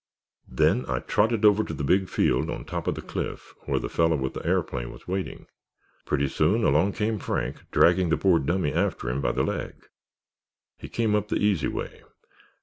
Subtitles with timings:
[0.49, 3.87] "Then I trotted over to the big field on top of the cliff where the
[3.87, 5.45] fellow with the aeroplane was waiting.
[6.05, 9.75] Pretty soon along came Frank dragging the poor dummy after him by the leg.
[10.79, 12.01] He came up the easy way.